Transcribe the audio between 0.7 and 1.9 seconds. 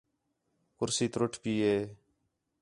کُرسی تُرُٹ پئی ہے